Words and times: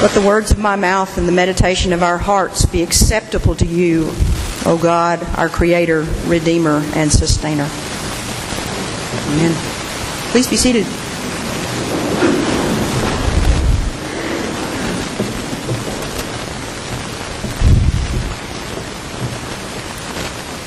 Let 0.00 0.12
the 0.12 0.22
words 0.24 0.52
of 0.52 0.58
my 0.58 0.76
mouth 0.76 1.18
and 1.18 1.26
the 1.26 1.32
meditation 1.32 1.92
of 1.92 2.04
our 2.04 2.18
hearts 2.18 2.64
be 2.64 2.84
acceptable 2.84 3.56
to 3.56 3.66
you, 3.66 4.10
O 4.64 4.78
God, 4.80 5.20
our 5.36 5.48
Creator, 5.48 6.06
Redeemer, 6.26 6.84
and 6.94 7.10
Sustainer. 7.10 7.68
Amen. 9.26 9.52
Please 10.30 10.46
be 10.46 10.56
seated. 10.56 10.84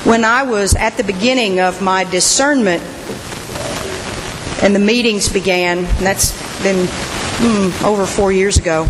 When 0.04 0.26
I 0.26 0.42
was 0.42 0.74
at 0.74 0.98
the 0.98 1.04
beginning 1.04 1.58
of 1.58 1.80
my 1.80 2.04
discernment 2.04 2.82
and 4.62 4.74
the 4.74 4.78
meetings 4.78 5.32
began, 5.32 5.84
that's 6.04 6.32
been 6.62 6.86
hmm, 6.86 7.84
over 7.86 8.04
four 8.04 8.30
years 8.30 8.58
ago, 8.58 8.86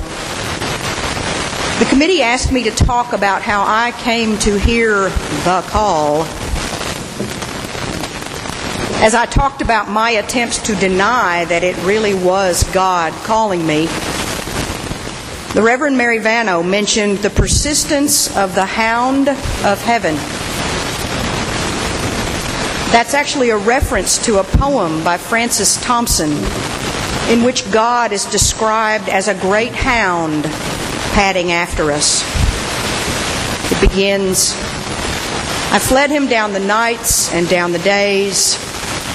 the 1.82 1.88
committee 1.88 2.22
asked 2.22 2.52
me 2.52 2.62
to 2.62 2.70
talk 2.70 3.12
about 3.12 3.42
how 3.42 3.64
I 3.66 3.90
came 3.90 4.38
to 4.38 4.56
hear 4.56 5.08
the 5.08 5.64
call. 5.66 6.22
As 9.02 9.16
I 9.16 9.26
talked 9.26 9.62
about 9.62 9.88
my 9.88 10.10
attempts 10.10 10.58
to 10.58 10.76
deny 10.76 11.44
that 11.46 11.64
it 11.64 11.76
really 11.78 12.14
was 12.14 12.62
God 12.72 13.12
calling 13.24 13.66
me, 13.66 13.86
the 15.54 15.60
Reverend 15.60 15.98
Mary 15.98 16.20
Vano 16.20 16.62
mentioned 16.62 17.18
the 17.18 17.30
persistence 17.30 18.28
of 18.36 18.54
the 18.54 18.64
hound 18.64 19.28
of 19.28 19.82
heaven. 19.82 20.14
That's 22.92 23.12
actually 23.12 23.50
a 23.50 23.56
reference 23.56 24.24
to 24.26 24.38
a 24.38 24.44
poem 24.44 25.02
by 25.02 25.16
Francis 25.16 25.82
Thompson 25.82 26.30
in 27.28 27.42
which 27.42 27.68
God 27.72 28.12
is 28.12 28.24
described 28.26 29.08
as 29.08 29.26
a 29.26 29.34
great 29.34 29.72
hound 29.72 30.46
padding 31.12 31.52
after 31.52 31.92
us. 31.92 32.22
It 33.70 33.80
begins 33.80 34.54
I 35.72 35.78
fled 35.78 36.10
him 36.10 36.26
down 36.26 36.52
the 36.52 36.60
nights 36.60 37.32
and 37.32 37.48
down 37.48 37.72
the 37.72 37.78
days. 37.78 38.56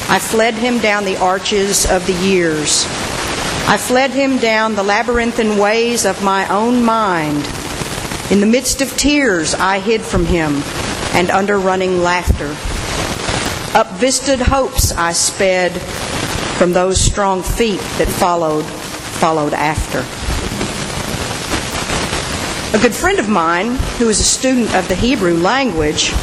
I 0.09 0.17
fled 0.17 0.55
him 0.55 0.80
down 0.80 1.05
the 1.05 1.17
arches 1.17 1.85
of 1.85 2.07
the 2.07 2.13
years. 2.13 2.85
I 3.67 3.77
fled 3.77 4.09
him 4.09 4.39
down 4.39 4.73
the 4.73 4.81
labyrinthine 4.81 5.59
ways 5.59 6.03
of 6.03 6.23
my 6.23 6.47
own 6.47 6.83
mind. 6.83 7.47
In 8.31 8.39
the 8.39 8.47
midst 8.47 8.81
of 8.81 8.97
tears, 8.97 9.53
I 9.53 9.77
hid 9.77 10.02
from 10.02 10.25
him, 10.25 10.63
and 11.13 11.29
under 11.29 11.59
running 11.59 12.02
laughter. 12.02 12.50
Up 13.77 13.91
vistaed 14.00 14.39
hopes 14.39 14.91
I 14.91 15.11
sped 15.11 15.79
from 16.57 16.73
those 16.73 17.00
strong 17.00 17.44
feet 17.44 17.81
that 18.00 18.07
followed, 18.07 18.66
followed 18.66 19.53
after. 19.53 20.02
A 22.78 22.80
good 22.80 22.94
friend 22.94 23.17
of 23.17 23.28
mine, 23.28 23.73
who 23.97 24.08
is 24.08 24.20
a 24.20 24.23
student 24.23 24.75
of 24.75 24.88
the 24.88 24.94
Hebrew 24.94 25.33
language, 25.33 26.14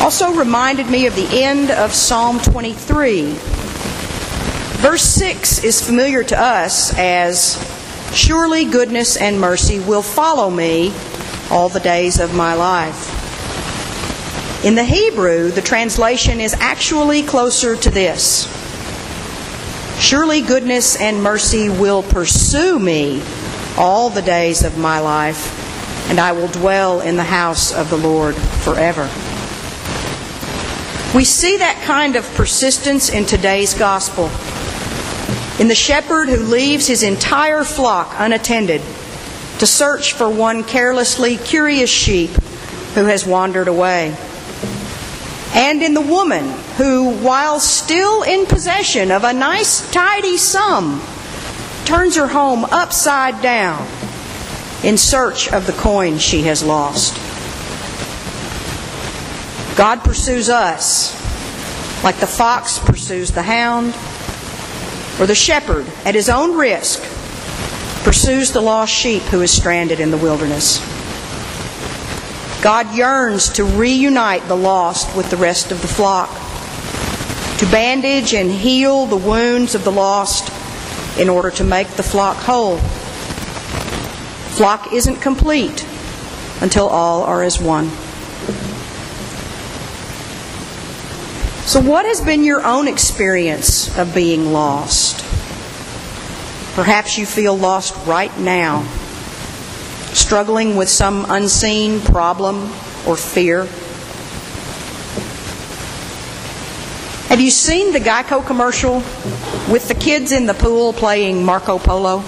also 0.00 0.32
reminded 0.32 0.88
me 0.88 1.06
of 1.06 1.16
the 1.16 1.26
end 1.42 1.72
of 1.72 1.92
Psalm 1.92 2.38
23. 2.38 3.32
Verse 4.78 5.02
6 5.02 5.64
is 5.64 5.84
familiar 5.84 6.22
to 6.22 6.40
us 6.40 6.96
as 6.96 7.58
Surely 8.14 8.64
goodness 8.64 9.16
and 9.16 9.40
mercy 9.40 9.80
will 9.80 10.02
follow 10.02 10.50
me 10.50 10.94
all 11.50 11.68
the 11.68 11.80
days 11.80 12.20
of 12.20 12.32
my 12.32 12.54
life. 12.54 13.18
In 14.64 14.76
the 14.76 14.84
Hebrew, 14.84 15.50
the 15.50 15.62
translation 15.62 16.40
is 16.40 16.54
actually 16.54 17.24
closer 17.24 17.74
to 17.74 17.90
this 17.90 18.46
Surely 20.00 20.42
goodness 20.42 20.94
and 21.00 21.20
mercy 21.24 21.68
will 21.68 22.04
pursue 22.04 22.78
me 22.78 23.20
all 23.76 24.10
the 24.10 24.22
days 24.22 24.62
of 24.62 24.78
my 24.78 25.00
life, 25.00 25.61
and 26.08 26.20
I 26.20 26.32
will 26.32 26.48
dwell 26.48 27.00
in 27.00 27.16
the 27.16 27.24
house 27.24 27.72
of 27.72 27.90
the 27.90 27.96
Lord 27.96 28.34
forever. 28.34 29.02
We 31.14 31.24
see 31.24 31.58
that 31.58 31.82
kind 31.84 32.16
of 32.16 32.24
persistence 32.34 33.10
in 33.10 33.24
today's 33.24 33.74
gospel. 33.74 34.30
In 35.60 35.68
the 35.68 35.74
shepherd 35.74 36.28
who 36.28 36.38
leaves 36.38 36.86
his 36.86 37.02
entire 37.02 37.64
flock 37.64 38.14
unattended 38.18 38.80
to 39.58 39.66
search 39.66 40.14
for 40.14 40.28
one 40.28 40.64
carelessly 40.64 41.36
curious 41.36 41.90
sheep 41.90 42.30
who 42.94 43.04
has 43.04 43.26
wandered 43.26 43.68
away 43.68 44.16
and 45.54 45.82
in 45.82 45.92
the 45.92 46.00
woman 46.00 46.48
who, 46.76 47.10
while 47.18 47.60
still 47.60 48.22
in 48.22 48.46
possession 48.46 49.10
of 49.10 49.22
a 49.24 49.32
nice, 49.34 49.90
tidy 49.90 50.38
sum, 50.38 51.02
turns 51.84 52.16
her 52.16 52.26
home 52.26 52.64
upside 52.64 53.42
down 53.42 53.86
in 54.84 54.98
search 54.98 55.52
of 55.52 55.66
the 55.66 55.72
coin 55.72 56.18
she 56.18 56.42
has 56.42 56.62
lost. 56.62 57.16
God 59.76 60.04
pursues 60.04 60.48
us 60.48 61.20
like 62.02 62.16
the 62.16 62.26
fox 62.26 62.78
pursues 62.80 63.30
the 63.30 63.42
hound, 63.42 63.94
or 65.20 65.26
the 65.26 65.34
shepherd, 65.34 65.86
at 66.04 66.14
his 66.14 66.28
own 66.28 66.56
risk, 66.56 67.00
pursues 68.02 68.50
the 68.50 68.60
lost 68.60 68.92
sheep 68.92 69.22
who 69.24 69.40
is 69.40 69.52
stranded 69.52 70.00
in 70.00 70.10
the 70.10 70.16
wilderness. 70.16 70.80
God 72.60 72.92
yearns 72.94 73.50
to 73.50 73.64
reunite 73.64 74.46
the 74.48 74.56
lost 74.56 75.16
with 75.16 75.30
the 75.30 75.36
rest 75.36 75.70
of 75.70 75.80
the 75.80 75.88
flock, 75.88 76.30
to 77.58 77.66
bandage 77.70 78.34
and 78.34 78.50
heal 78.50 79.06
the 79.06 79.16
wounds 79.16 79.76
of 79.76 79.84
the 79.84 79.92
lost 79.92 80.50
in 81.18 81.28
order 81.28 81.50
to 81.52 81.64
make 81.64 81.88
the 81.90 82.02
flock 82.02 82.36
whole. 82.36 82.80
Flock 84.52 84.92
isn't 84.92 85.16
complete 85.16 85.86
until 86.60 86.88
all 86.88 87.24
are 87.24 87.42
as 87.42 87.60
one. 87.60 87.88
So, 91.66 91.80
what 91.80 92.06
has 92.06 92.20
been 92.20 92.44
your 92.44 92.64
own 92.64 92.88
experience 92.88 93.96
of 93.98 94.14
being 94.14 94.52
lost? 94.52 95.20
Perhaps 96.74 97.18
you 97.18 97.26
feel 97.26 97.56
lost 97.56 97.94
right 98.06 98.36
now 98.38 98.86
struggling 100.14 100.76
with 100.76 100.88
some 100.88 101.26
unseen 101.28 102.00
problem 102.00 102.56
or 103.06 103.16
fear? 103.16 103.64
Have 107.28 107.40
you 107.40 107.50
seen 107.50 107.92
the 107.92 107.98
Geico 107.98 108.44
commercial 108.44 108.96
with 109.70 109.88
the 109.88 109.94
kids 109.94 110.32
in 110.32 110.46
the 110.46 110.54
pool 110.54 110.92
playing 110.92 111.44
Marco 111.44 111.78
Polo? 111.78 112.22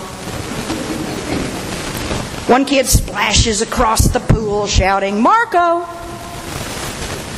One 2.47 2.67
kid 2.67 2.87
splashes 2.87 3.63
across 3.63 4.09
the 4.09 4.21
pool 4.21 4.67
shouting, 4.67 5.21
Marco! 5.23 5.87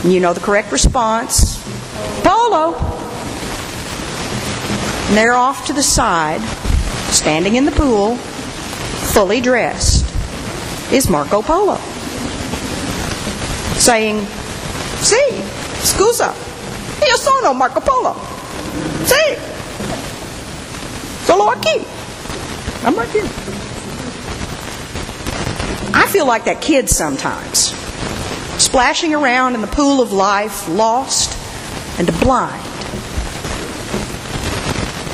You 0.03 0.21
know 0.21 0.33
the 0.33 0.41
correct 0.41 0.72
response 0.72 1.62
Polo! 2.25 2.75
And 5.09 5.16
they're 5.16 5.34
off 5.34 5.66
to 5.66 5.72
the 5.72 5.83
side, 5.83 6.41
standing 7.12 7.55
in 7.55 7.65
the 7.65 7.72
pool, 7.72 8.16
fully 8.16 9.41
dressed 9.41 10.05
is 10.93 11.09
Marco 11.09 11.43
Polo. 11.43 11.77
Saying, 13.78 14.27
Sì, 15.00 15.43
scusa, 15.83 16.33
io 17.00 17.16
sono 17.16 17.53
Marco 17.53 17.81
Polo. 17.81 18.16
Sì, 19.05 19.39
solo 21.25 21.50
aquí. 21.50 21.84
I'm 22.84 22.97
right 22.97 23.09
here. 23.11 23.66
I 25.97 26.07
feel 26.07 26.27
like 26.27 26.45
that 26.45 26.61
kid 26.61 26.91
sometimes, 26.91 27.75
splashing 28.62 29.15
around 29.15 29.55
in 29.55 29.62
the 29.62 29.67
pool 29.67 30.03
of 30.03 30.12
life, 30.12 30.69
lost 30.69 31.33
and 31.99 32.07
blind. 32.21 32.62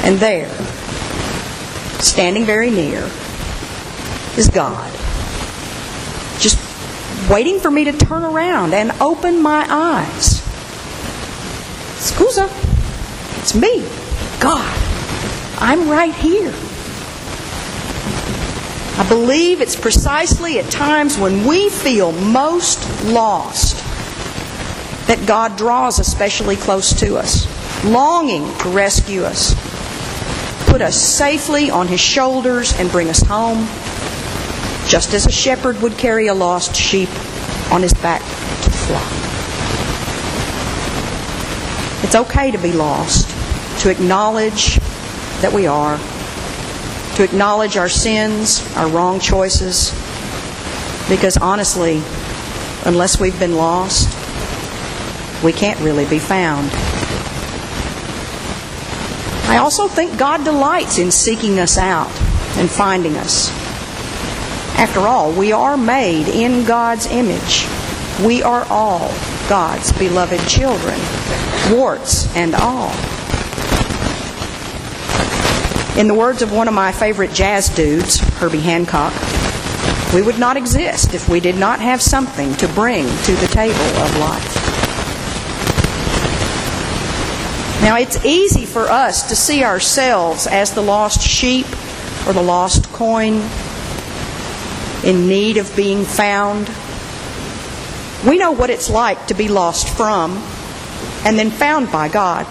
And 0.05 0.19
there, 0.19 0.51
standing 2.03 2.45
very 2.45 2.71
near, 2.71 3.09
is 4.37 4.49
God 4.53 4.93
Just 6.41 6.59
waiting 7.31 7.61
for 7.61 7.71
me 7.71 7.85
to 7.85 7.93
turn 7.93 8.25
around 8.25 8.75
and 8.75 8.91
open 9.01 9.41
my 9.41 9.65
eyes. 9.71 10.41
Scusa, 12.01 12.49
it's 13.39 13.55
me, 13.55 13.87
God. 14.41 14.77
I'm 15.59 15.89
right 15.89 16.13
here. 16.13 16.53
I 18.99 19.09
believe 19.09 19.61
it's 19.61 19.77
precisely 19.77 20.59
at 20.59 20.71
times 20.71 21.19
when 21.19 21.47
we 21.47 21.71
feel 21.71 22.13
most 22.13 22.79
lost 23.05 23.77
that 25.07 25.25
God 25.27 25.57
draws 25.57 25.99
especially 25.99 26.57
close 26.57 26.93
to 27.01 27.17
us, 27.17 27.47
longing 27.85 28.45
to 28.59 28.69
rescue 28.69 29.25
us, 29.25 29.55
put 30.69 30.83
us 30.83 31.01
safely 31.01 31.71
on 31.71 31.89
His 31.89 32.01
shoulders, 32.01 32.73
and 32.79 32.91
bring 32.91 33.09
us 33.09 33.23
home 33.23 33.67
just 34.87 35.15
as 35.15 35.27
a 35.27 35.33
shepherd 35.33 35.81
would 35.81 35.97
carry 35.97 36.27
a 36.27 36.35
lost 36.35 36.77
sheep 36.77 37.09
on 37.73 37.83
his 37.83 37.95
back 37.95 38.21
to 38.21 38.71
flock. 38.71 39.13
It's 42.05 42.15
okay 42.15 42.51
to 42.51 42.59
be 42.59 42.73
lost, 42.73 43.31
to 43.81 43.91
acknowledge 43.91 44.77
that 45.41 45.53
we 45.55 45.67
are, 45.67 45.99
to 47.17 47.25
acknowledge 47.25 47.77
our 47.77 47.89
sins, 47.89 48.65
our 48.77 48.89
wrong 48.89 49.21
choices, 49.21 49.91
because 51.09 51.37
honestly, 51.37 52.03
unless 52.85 53.21
we've 53.21 53.39
been 53.39 53.57
lost, 53.57 54.09
we 55.45 55.53
can't 55.53 55.79
really 55.81 56.07
be 56.07 56.19
found. 56.19 56.71
I 59.49 59.59
also 59.59 59.89
think 59.89 60.19
God 60.19 60.45
delights 60.45 60.99
in 60.99 61.11
seeking 61.11 61.59
us 61.59 61.77
out 61.77 62.09
and 62.57 62.71
finding 62.71 63.17
us. 63.17 63.51
After 64.79 65.01
all, 65.01 65.33
we 65.33 65.53
are 65.53 65.77
made 65.77 66.29
in 66.29 66.65
God's 66.65 67.07
image. 67.07 67.67
We 68.25 68.43
are 68.43 68.65
all 68.71 69.09
God's 69.49 69.93
beloved 69.93 70.41
children, 70.49 70.99
warts 71.71 72.35
and 72.35 72.55
all. 72.55 72.91
In 75.97 76.09
the 76.09 76.15
words 76.15 76.41
of 76.41 76.51
one 76.51 76.69
of 76.69 76.75
my 76.75 76.91
favorite 76.91 77.33
jazz 77.35 77.69
dudes, 77.69 78.19
Herbie 78.39 78.61
Hancock, 78.61 79.13
we 80.15 80.23
would 80.23 80.39
not 80.39 80.57
exist 80.57 81.13
if 81.13 81.29
we 81.29 81.39
did 81.39 81.57
not 81.57 81.81
have 81.81 82.01
something 82.01 82.55
to 82.55 82.69
bring 82.69 83.05
to 83.05 83.33
the 83.33 83.47
table 83.49 83.75
of 83.75 84.17
life. 84.19 84.57
Now, 87.83 87.97
it's 87.97 88.25
easy 88.25 88.65
for 88.65 88.89
us 88.89 89.29
to 89.29 89.37
see 89.37 89.65
ourselves 89.65 90.47
as 90.47 90.73
the 90.73 90.81
lost 90.81 91.21
sheep 91.21 91.67
or 92.27 92.33
the 92.33 92.43
lost 92.43 92.91
coin 92.93 93.43
in 95.05 95.27
need 95.27 95.59
of 95.59 95.75
being 95.77 96.05
found. 96.05 96.71
We 98.27 98.39
know 98.39 98.53
what 98.53 98.71
it's 98.71 98.89
like 98.89 99.27
to 99.27 99.35
be 99.35 99.49
lost 99.49 99.89
from 99.89 100.43
and 101.27 101.39
then 101.39 101.51
found 101.51 101.93
by 101.93 102.09
God. 102.09 102.47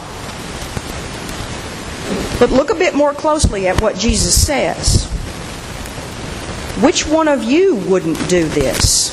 But 2.41 2.49
look 2.49 2.71
a 2.71 2.75
bit 2.75 2.95
more 2.95 3.13
closely 3.13 3.67
at 3.67 3.79
what 3.83 3.95
Jesus 3.95 4.33
says. 4.47 5.05
Which 6.83 7.07
one 7.07 7.27
of 7.27 7.43
you 7.43 7.75
wouldn't 7.75 8.17
do 8.27 8.47
this? 8.47 9.11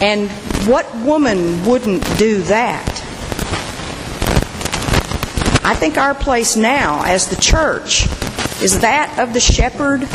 And 0.00 0.30
what 0.66 0.90
woman 1.00 1.66
wouldn't 1.66 2.02
do 2.16 2.40
that? 2.44 2.88
I 5.62 5.74
think 5.74 5.98
our 5.98 6.14
place 6.14 6.56
now 6.56 7.02
as 7.04 7.28
the 7.28 7.36
church 7.36 8.06
is 8.62 8.80
that 8.80 9.18
of 9.18 9.34
the 9.34 9.40
shepherd 9.40 10.08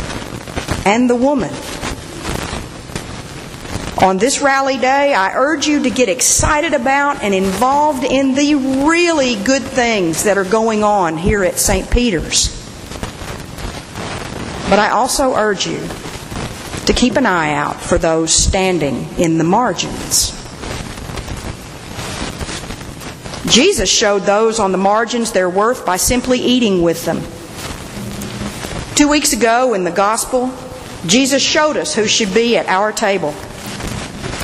and 0.84 1.08
the 1.08 1.14
woman. 1.14 1.54
On 4.00 4.16
this 4.16 4.40
rally 4.40 4.78
day, 4.78 5.12
I 5.12 5.34
urge 5.34 5.66
you 5.66 5.82
to 5.82 5.90
get 5.90 6.08
excited 6.08 6.72
about 6.72 7.20
and 7.20 7.34
involved 7.34 8.04
in 8.04 8.36
the 8.36 8.54
really 8.86 9.34
good 9.42 9.62
things 9.62 10.22
that 10.22 10.38
are 10.38 10.44
going 10.44 10.84
on 10.84 11.18
here 11.18 11.42
at 11.42 11.58
St. 11.58 11.90
Peter's. 11.90 12.54
But 14.70 14.78
I 14.78 14.90
also 14.90 15.34
urge 15.34 15.66
you 15.66 15.80
to 16.86 16.92
keep 16.94 17.16
an 17.16 17.26
eye 17.26 17.54
out 17.54 17.80
for 17.80 17.98
those 17.98 18.32
standing 18.32 19.04
in 19.18 19.36
the 19.36 19.42
margins. 19.42 20.30
Jesus 23.52 23.90
showed 23.90 24.22
those 24.22 24.60
on 24.60 24.70
the 24.70 24.78
margins 24.78 25.32
their 25.32 25.50
worth 25.50 25.84
by 25.84 25.96
simply 25.96 26.38
eating 26.38 26.82
with 26.82 27.04
them. 27.04 27.20
Two 28.94 29.08
weeks 29.08 29.32
ago 29.32 29.74
in 29.74 29.82
the 29.82 29.90
Gospel, 29.90 30.54
Jesus 31.06 31.42
showed 31.42 31.76
us 31.76 31.96
who 31.96 32.06
should 32.06 32.32
be 32.32 32.56
at 32.56 32.68
our 32.68 32.92
table. 32.92 33.34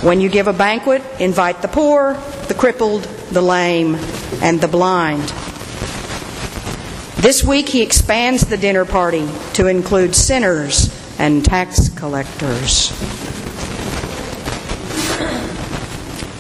When 0.05 0.21
you 0.21 0.29
give 0.29 0.49
a 0.49 0.53
banquet, 0.53 1.03
invite 1.19 1.62
the 1.62 1.69
poor, 1.69 2.12
the 2.49 2.55
crippled, 2.55 3.05
the 3.31 3.41
lame, 3.41 3.95
and 4.43 4.61
the 4.61 4.69
blind. 4.69 5.23
This 7.17 7.43
week 7.43 7.71
he 7.71 7.81
expands 7.81 8.45
the 8.45 8.59
dinner 8.59 8.85
party 8.85 9.27
to 9.55 9.67
include 9.67 10.15
sinners 10.15 10.95
and 11.19 11.43
tax 11.43 11.89
collectors. 11.89 12.91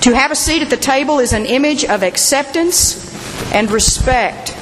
To 0.02 0.14
have 0.14 0.30
a 0.30 0.36
seat 0.36 0.60
at 0.60 0.68
the 0.68 0.76
table 0.76 1.18
is 1.18 1.32
an 1.32 1.46
image 1.46 1.86
of 1.86 2.02
acceptance 2.02 3.00
and 3.54 3.70
respect. 3.70 4.54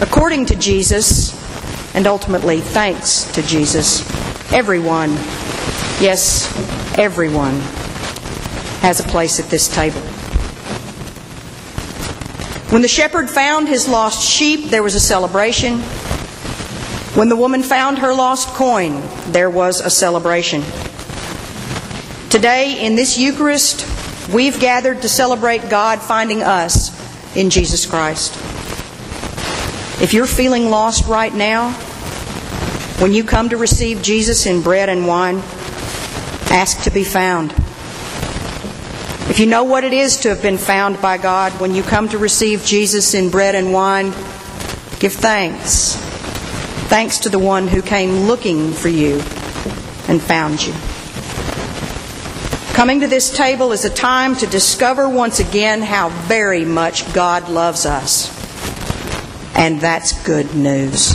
According 0.00 0.46
to 0.46 0.56
Jesus, 0.56 1.32
and 1.94 2.08
ultimately 2.08 2.60
thanks 2.60 3.30
to 3.34 3.42
Jesus, 3.42 4.02
everyone, 4.52 5.10
yes, 6.00 6.52
everyone 6.98 7.54
has 8.80 8.98
a 8.98 9.04
place 9.04 9.38
at 9.38 9.46
this 9.46 9.68
table. 9.68 10.00
When 12.70 12.82
the 12.82 12.88
shepherd 12.88 13.30
found 13.30 13.68
his 13.68 13.88
lost 13.88 14.22
sheep, 14.22 14.70
there 14.70 14.82
was 14.82 14.94
a 14.94 15.00
celebration. 15.00 15.78
When 17.14 17.28
the 17.28 17.36
woman 17.36 17.62
found 17.62 17.98
her 17.98 18.12
lost 18.12 18.48
coin, 18.48 19.00
there 19.32 19.48
was 19.48 19.80
a 19.80 19.90
celebration. 19.90 20.62
Today, 22.30 22.84
in 22.84 22.96
this 22.96 23.16
Eucharist, 23.16 23.86
we've 24.34 24.58
gathered 24.60 25.00
to 25.02 25.08
celebrate 25.08 25.70
God 25.70 26.00
finding 26.00 26.42
us 26.42 26.90
in 27.36 27.48
Jesus 27.48 27.86
Christ. 27.86 28.34
If 30.02 30.12
you're 30.12 30.26
feeling 30.26 30.68
lost 30.68 31.06
right 31.08 31.32
now, 31.32 31.72
when 33.00 33.12
you 33.12 33.24
come 33.24 33.48
to 33.50 33.56
receive 33.56 34.02
Jesus 34.02 34.46
in 34.46 34.62
bread 34.62 34.88
and 34.88 35.06
wine, 35.06 35.42
Ask 36.50 36.82
to 36.84 36.90
be 36.90 37.04
found. 37.04 37.52
If 39.30 39.38
you 39.38 39.46
know 39.46 39.64
what 39.64 39.84
it 39.84 39.92
is 39.92 40.16
to 40.20 40.30
have 40.30 40.40
been 40.40 40.56
found 40.56 41.02
by 41.02 41.18
God 41.18 41.52
when 41.60 41.74
you 41.74 41.82
come 41.82 42.08
to 42.08 42.18
receive 42.18 42.64
Jesus 42.64 43.12
in 43.12 43.30
bread 43.30 43.54
and 43.54 43.72
wine, 43.72 44.06
give 44.98 45.12
thanks. 45.12 45.96
Thanks 46.88 47.18
to 47.18 47.28
the 47.28 47.38
one 47.38 47.68
who 47.68 47.82
came 47.82 48.26
looking 48.26 48.72
for 48.72 48.88
you 48.88 49.16
and 50.08 50.22
found 50.22 50.66
you. 50.66 50.72
Coming 52.74 53.00
to 53.00 53.06
this 53.06 53.36
table 53.36 53.72
is 53.72 53.84
a 53.84 53.90
time 53.90 54.34
to 54.36 54.46
discover 54.46 55.08
once 55.08 55.40
again 55.40 55.82
how 55.82 56.08
very 56.26 56.64
much 56.64 57.12
God 57.12 57.50
loves 57.50 57.84
us. 57.84 58.34
And 59.54 59.80
that's 59.80 60.12
good 60.24 60.54
news. 60.54 61.14